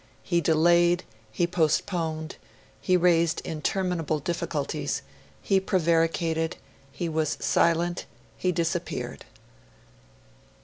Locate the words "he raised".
2.81-3.39